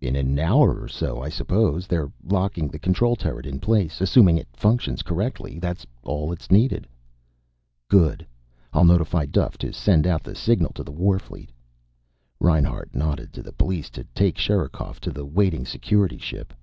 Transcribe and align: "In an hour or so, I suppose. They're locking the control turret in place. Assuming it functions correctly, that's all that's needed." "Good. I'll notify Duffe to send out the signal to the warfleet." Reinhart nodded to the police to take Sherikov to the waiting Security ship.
"In 0.00 0.16
an 0.16 0.38
hour 0.38 0.80
or 0.80 0.88
so, 0.88 1.20
I 1.20 1.28
suppose. 1.28 1.86
They're 1.86 2.10
locking 2.24 2.68
the 2.68 2.78
control 2.78 3.16
turret 3.16 3.44
in 3.44 3.60
place. 3.60 4.00
Assuming 4.00 4.38
it 4.38 4.48
functions 4.54 5.02
correctly, 5.02 5.58
that's 5.58 5.86
all 6.02 6.30
that's 6.30 6.50
needed." 6.50 6.86
"Good. 7.86 8.26
I'll 8.72 8.86
notify 8.86 9.26
Duffe 9.26 9.58
to 9.58 9.70
send 9.74 10.06
out 10.06 10.22
the 10.24 10.34
signal 10.34 10.72
to 10.72 10.82
the 10.82 10.90
warfleet." 10.90 11.50
Reinhart 12.40 12.94
nodded 12.94 13.34
to 13.34 13.42
the 13.42 13.52
police 13.52 13.90
to 13.90 14.04
take 14.14 14.38
Sherikov 14.38 15.00
to 15.02 15.10
the 15.10 15.26
waiting 15.26 15.66
Security 15.66 16.16
ship. 16.18 16.54